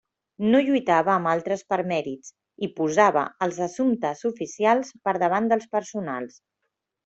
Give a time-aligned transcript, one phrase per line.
[0.53, 2.33] No lluitava amb altres per mèrits,
[2.67, 6.45] i posava els assumptes oficials per davant dels personals.